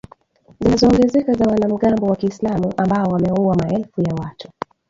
[0.59, 4.49] zinazoongezeka za wanamgambo wa kiislam ambao wameua maelfu ya watu